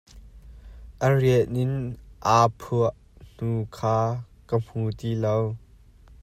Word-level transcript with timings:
A 1.05 1.07
rian 1.19 1.53
in 1.63 1.73
aa 2.35 2.45
phuah 2.59 2.95
hnu 3.31 3.51
kha 3.75 3.95
ka 4.47 4.55
hmu 4.65 4.83
ti 4.99 5.09
lo. 5.23 5.35